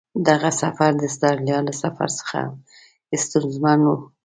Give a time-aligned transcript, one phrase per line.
[0.27, 2.53] دغه سفر د استرالیا له سفر څخه هم
[3.25, 3.95] ستونزمن و.